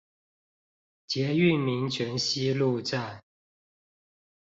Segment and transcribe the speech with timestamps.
[1.05, 3.21] 捷運民權西路站